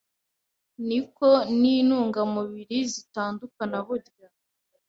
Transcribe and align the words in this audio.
niko 0.87 1.27
n’intungamubiri 1.59 2.77
zitandukana 2.93 3.77
burya 3.85 4.27